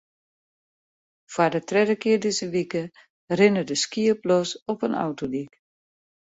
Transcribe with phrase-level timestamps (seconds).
[1.33, 2.83] Foar de tredde kear dizze wike
[3.39, 5.51] rinne der skiep los op in autodyk.